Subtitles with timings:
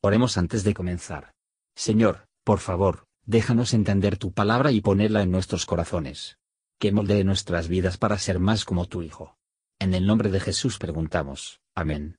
[0.00, 1.32] Oremos antes de comenzar.
[1.74, 6.38] Señor, por favor, déjanos entender tu palabra y ponerla en nuestros corazones.
[6.78, 9.36] Que moldee nuestras vidas para ser más como tu Hijo.
[9.80, 11.60] En el nombre de Jesús preguntamos.
[11.74, 12.16] Amén.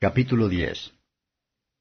[0.00, 0.94] Capítulo 10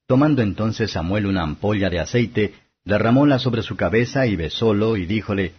[0.07, 2.53] Tomando entonces Samuel una ampolla de aceite,
[2.84, 5.53] derramóla sobre su cabeza y besólo y díjole,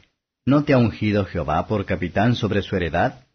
[0.44, 3.26] ¿No te ha ungido Jehová por capitán sobre su heredad?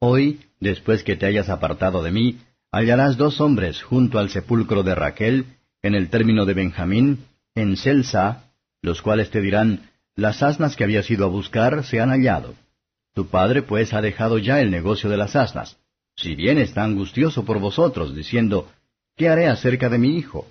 [0.00, 2.40] Hoy, después que te hayas apartado de mí,
[2.70, 5.46] hallarás dos hombres junto al sepulcro de Raquel,
[5.82, 8.50] en el término de Benjamín, en Selsa,
[8.82, 12.54] los cuales te dirán, las asnas que habías ido a buscar se han hallado.
[13.14, 15.76] Tu padre pues ha dejado ya el negocio de las asnas.
[16.16, 18.68] Si bien está angustioso por vosotros, diciendo,
[19.16, 20.46] ¿qué haré acerca de mi hijo?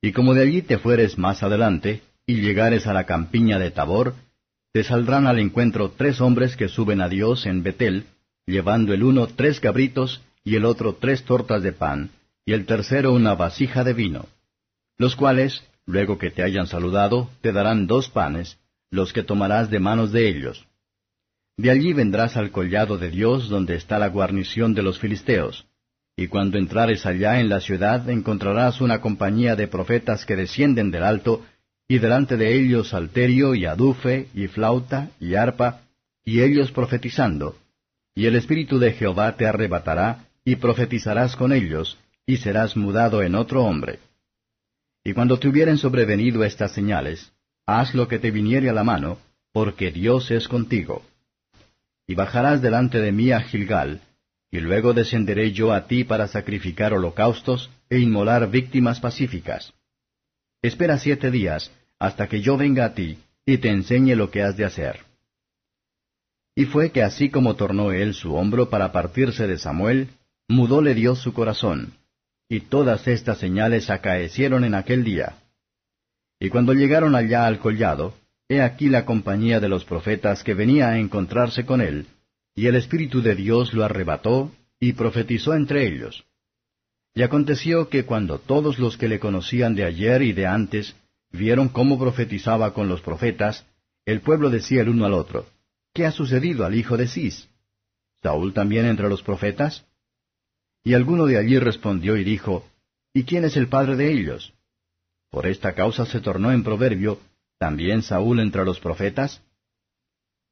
[0.00, 4.14] Y como de allí te fueres más adelante, y llegares a la campiña de Tabor,
[4.72, 8.06] te saldrán al encuentro tres hombres que suben a Dios en Betel,
[8.46, 12.10] llevando el uno tres cabritos y el otro tres tortas de pan,
[12.44, 14.26] y el tercero una vasija de vino,
[14.98, 18.58] los cuales, luego que te hayan saludado, te darán dos panes,
[18.90, 20.66] los que tomarás de manos de ellos.
[21.56, 25.66] De allí vendrás al collado de Dios donde está la guarnición de los filisteos,
[26.16, 31.04] y cuando entrares allá en la ciudad encontrarás una compañía de profetas que descienden del
[31.04, 31.44] alto,
[31.88, 35.82] y delante de ellos salterio y adufe y flauta y arpa,
[36.24, 37.56] y ellos profetizando.
[38.14, 43.34] Y el Espíritu de Jehová te arrebatará, y profetizarás con ellos, y serás mudado en
[43.34, 43.98] otro hombre.
[45.04, 47.32] Y cuando te hubieren sobrevenido estas señales,
[47.66, 49.18] haz lo que te viniere a la mano,
[49.52, 51.02] porque Dios es contigo.
[52.06, 54.00] Y bajarás delante de mí a Gilgal,
[54.50, 59.72] y luego descenderé yo a ti para sacrificar holocaustos e inmolar víctimas pacíficas.
[60.60, 64.56] Espera siete días, hasta que yo venga a ti, y te enseñe lo que has
[64.56, 65.00] de hacer.
[66.54, 70.10] Y fue que así como tornó él su hombro para partirse de Samuel,
[70.52, 71.94] mudóle Dios su corazón,
[72.48, 75.38] y todas estas señales acaecieron en aquel día.
[76.38, 78.14] Y cuando llegaron allá al collado,
[78.48, 82.06] he aquí la compañía de los profetas que venía a encontrarse con él,
[82.54, 86.24] y el Espíritu de Dios lo arrebató, y profetizó entre ellos.
[87.14, 90.96] Y aconteció que cuando todos los que le conocían de ayer y de antes
[91.30, 93.64] vieron cómo profetizaba con los profetas,
[94.04, 95.46] el pueblo decía el uno al otro,
[95.94, 97.48] ¿Qué ha sucedido al hijo de Cis?
[98.22, 99.84] ¿Saúl también entre los profetas?
[100.84, 102.66] Y alguno de allí respondió y dijo,
[103.14, 104.52] ¿Y quién es el padre de ellos?
[105.30, 107.20] Por esta causa se tornó en proverbio,
[107.58, 109.40] ¿también Saúl entre los profetas?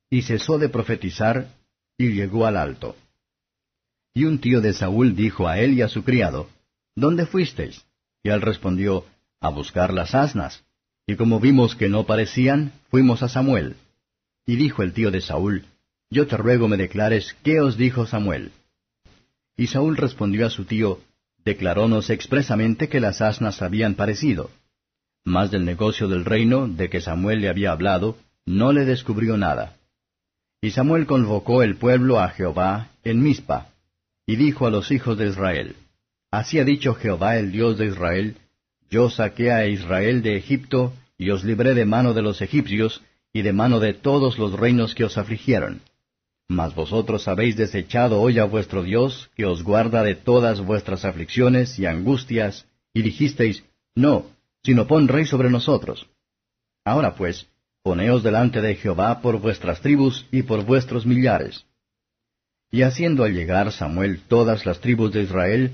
[0.08, 1.54] Y cesó de profetizar,
[1.98, 2.96] y llegó al alto.
[4.14, 6.48] Y un tío de Saúl dijo a él y a su criado,
[6.96, 7.84] ¿Dónde fuisteis?
[8.22, 9.04] Y él respondió,
[9.40, 10.64] A buscar las asnas.
[11.06, 13.76] Y como vimos que no parecían, fuimos a Samuel.
[14.46, 15.64] Y dijo el tío de Saúl,
[16.10, 18.52] Yo te ruego me declares qué os dijo Samuel.
[19.60, 21.00] Y Saúl respondió a su tío,
[21.44, 24.50] Declarónos expresamente que las asnas habían parecido.
[25.22, 28.16] Mas del negocio del reino, de que Samuel le había hablado,
[28.46, 29.76] no le descubrió nada.
[30.62, 33.66] Y Samuel convocó el pueblo a Jehová en Mizpa,
[34.24, 35.76] y dijo a los hijos de Israel,
[36.30, 38.36] Así ha dicho Jehová el Dios de Israel,
[38.88, 43.42] Yo saqué a Israel de Egipto, y os libré de mano de los egipcios, y
[43.42, 45.82] de mano de todos los reinos que os afligieron.
[46.50, 51.78] Mas vosotros habéis desechado hoy a vuestro Dios, que os guarda de todas vuestras aflicciones
[51.78, 53.62] y angustias, y dijisteis,
[53.94, 54.26] No,
[54.64, 56.08] sino pon rey sobre nosotros.
[56.84, 57.46] Ahora pues,
[57.84, 61.66] poneos delante de Jehová por vuestras tribus y por vuestros millares.
[62.72, 65.70] Y haciendo al llegar Samuel todas las tribus de Israel,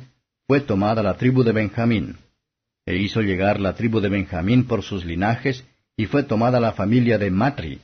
[0.47, 2.19] fue tomada la tribu de Benjamín.
[2.85, 5.65] E hizo llegar la tribu de Benjamín por sus linajes,
[5.97, 7.81] y fue tomada la familia de Matri.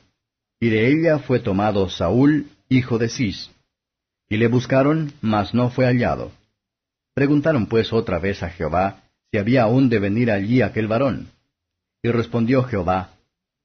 [0.62, 3.50] Y de ella fue tomado Saúl hijo de Cis.
[4.28, 6.30] Y le buscaron, mas no fue hallado.
[7.14, 9.02] Preguntaron pues otra vez a Jehová
[9.32, 11.26] si había aún de venir allí aquel varón.
[12.00, 13.10] Y respondió Jehová,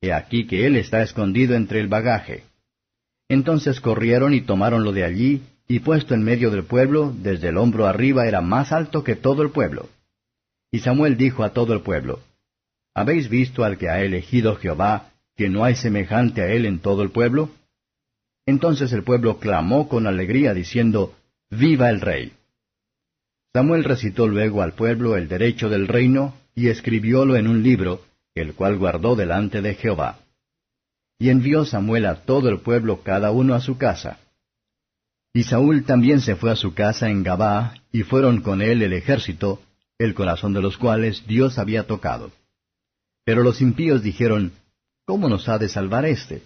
[0.01, 2.45] He aquí que él está escondido entre el bagaje.
[3.29, 7.85] Entonces corrieron y tomaronlo de allí, y puesto en medio del pueblo, desde el hombro
[7.85, 9.87] arriba era más alto que todo el pueblo.
[10.71, 12.21] Y Samuel dijo a todo el pueblo,
[12.95, 17.03] ¿Habéis visto al que ha elegido Jehová, que no hay semejante a él en todo
[17.03, 17.51] el pueblo?
[18.45, 21.15] Entonces el pueblo clamó con alegría diciendo,
[21.49, 22.33] Viva el rey.
[23.53, 28.01] Samuel recitó luego al pueblo el derecho del reino y escribiólo en un libro,
[28.35, 30.19] el cual guardó delante de Jehová.
[31.19, 34.19] Y envió Samuel a todo el pueblo cada uno a su casa.
[35.33, 38.93] Y Saúl también se fue a su casa en Gabá, y fueron con él el
[38.93, 39.61] ejército,
[39.97, 42.31] el corazón de los cuales Dios había tocado.
[43.23, 44.51] Pero los impíos dijeron,
[45.07, 46.43] ¿Cómo nos ha de salvar éste?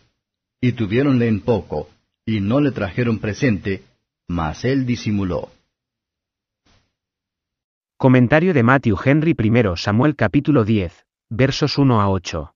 [0.64, 1.90] y tuviéronle en poco,
[2.24, 3.84] y no le trajeron presente,
[4.28, 5.50] mas él disimuló.
[7.98, 12.54] Comentario de Matthew Henry I Samuel capítulo 10, versos 1 a 8.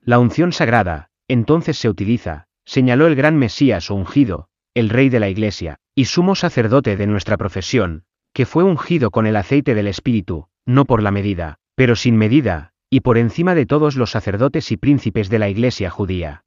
[0.00, 5.20] La unción sagrada, entonces se utiliza, señaló el gran Mesías o ungido, el rey de
[5.20, 9.88] la Iglesia, y sumo sacerdote de nuestra profesión, que fue ungido con el aceite del
[9.88, 14.72] Espíritu, no por la medida, pero sin medida, y por encima de todos los sacerdotes
[14.72, 16.42] y príncipes de la Iglesia judía.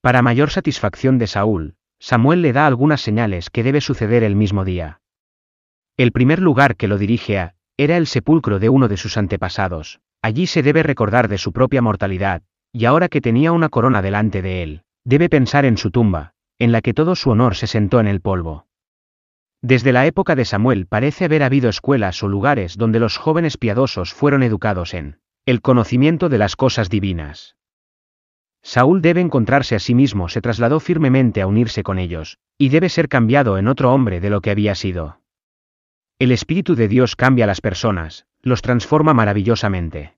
[0.00, 4.64] Para mayor satisfacción de Saúl, Samuel le da algunas señales que debe suceder el mismo
[4.64, 5.00] día.
[5.96, 10.00] El primer lugar que lo dirige a, era el sepulcro de uno de sus antepasados,
[10.20, 12.42] allí se debe recordar de su propia mortalidad,
[12.72, 16.72] y ahora que tenía una corona delante de él, debe pensar en su tumba, en
[16.72, 18.66] la que todo su honor se sentó en el polvo.
[19.62, 24.12] Desde la época de Samuel parece haber habido escuelas o lugares donde los jóvenes piadosos
[24.12, 27.56] fueron educados en el conocimiento de las cosas divinas.
[28.62, 32.88] Saúl debe encontrarse a sí mismo, se trasladó firmemente a unirse con ellos, y debe
[32.88, 35.20] ser cambiado en otro hombre de lo que había sido.
[36.18, 40.16] El Espíritu de Dios cambia a las personas, los transforma maravillosamente.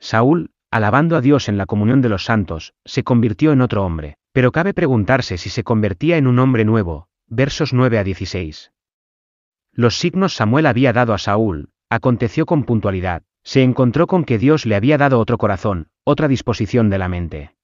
[0.00, 4.16] Saúl, alabando a Dios en la comunión de los santos, se convirtió en otro hombre,
[4.32, 8.72] pero cabe preguntarse si se convertía en un hombre nuevo, versos 9 a 16.
[9.72, 14.66] Los signos Samuel había dado a Saúl, aconteció con puntualidad, se encontró con que Dios
[14.66, 17.54] le había dado otro corazón, otra disposición de la mente.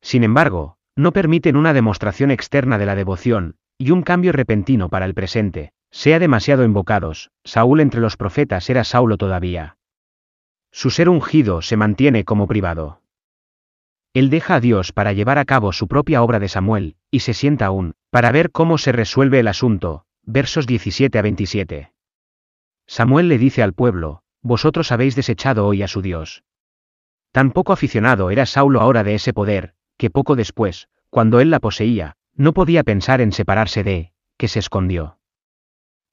[0.00, 5.06] Sin embargo, no permiten una demostración externa de la devoción, y un cambio repentino para
[5.06, 9.76] el presente, sea demasiado invocados, Saúl entre los profetas era Saulo todavía.
[10.70, 13.00] Su ser ungido se mantiene como privado.
[14.12, 17.34] Él deja a Dios para llevar a cabo su propia obra de Samuel, y se
[17.34, 21.92] sienta aún, para ver cómo se resuelve el asunto, versos 17 a 27.
[22.86, 26.44] Samuel le dice al pueblo, Vosotros habéis desechado hoy a su Dios.
[27.32, 31.60] Tan poco aficionado era Saulo ahora de ese poder, que poco después, cuando él la
[31.60, 35.18] poseía, no podía pensar en separarse de, que se escondió.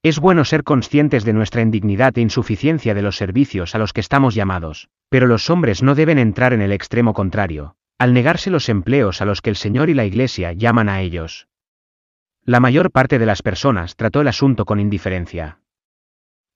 [0.01, 4.01] Es bueno ser conscientes de nuestra indignidad e insuficiencia de los servicios a los que
[4.01, 8.69] estamos llamados, pero los hombres no deben entrar en el extremo contrario, al negarse los
[8.69, 11.50] empleos a los que el Señor y la Iglesia llaman a ellos.
[12.45, 15.61] La mayor parte de las personas trató el asunto con indiferencia.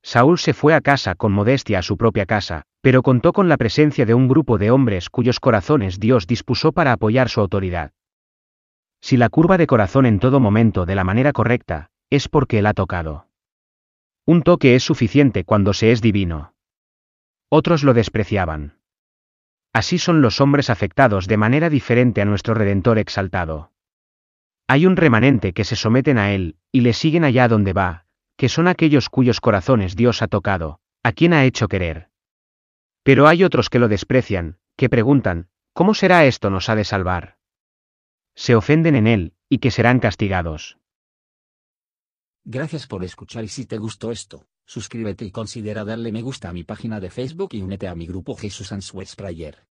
[0.06, 3.56] Saúl se fue a casa con modestia a su propia casa, pero contó con la
[3.56, 7.90] presencia de un grupo de hombres cuyos corazones Dios dispuso para apoyar su autoridad.
[9.00, 12.66] Si la curva de corazón en todo momento de la manera correcta, es porque Él
[12.66, 13.26] ha tocado.
[14.24, 16.54] Un toque es suficiente cuando se es divino.
[17.48, 18.78] Otros lo despreciaban.
[19.72, 23.72] Así son los hombres afectados de manera diferente a nuestro Redentor exaltado.
[24.68, 28.05] Hay un remanente que se someten a Él, y le siguen allá donde va,
[28.36, 32.10] que son aquellos cuyos corazones Dios ha tocado, a quien ha hecho querer.
[33.02, 37.38] Pero hay otros que lo desprecian, que preguntan, ¿cómo será esto nos ha de salvar?
[38.34, 40.78] Se ofenden en Él, y que serán castigados.
[42.44, 46.52] Gracias por escuchar y si te gustó esto, suscríbete y considera darle me gusta a
[46.52, 49.66] mi página de Facebook y únete a mi grupo Jesús Answers Prayer.